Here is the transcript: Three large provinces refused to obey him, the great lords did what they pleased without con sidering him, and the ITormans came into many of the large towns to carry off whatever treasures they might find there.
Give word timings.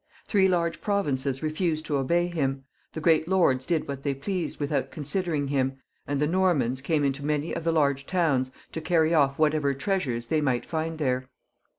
Three 0.25 0.47
large 0.47 0.81
provinces 0.81 1.43
refused 1.43 1.85
to 1.85 1.97
obey 1.97 2.25
him, 2.25 2.63
the 2.93 2.99
great 2.99 3.27
lords 3.27 3.67
did 3.67 3.87
what 3.87 4.01
they 4.01 4.15
pleased 4.15 4.59
without 4.59 4.89
con 4.89 5.03
sidering 5.03 5.49
him, 5.49 5.77
and 6.07 6.19
the 6.19 6.27
ITormans 6.27 6.81
came 6.81 7.03
into 7.03 7.23
many 7.23 7.53
of 7.53 7.63
the 7.63 7.71
large 7.71 8.07
towns 8.07 8.49
to 8.71 8.81
carry 8.81 9.13
off 9.13 9.37
whatever 9.37 9.75
treasures 9.75 10.25
they 10.25 10.41
might 10.41 10.65
find 10.65 10.97
there. 10.97 11.29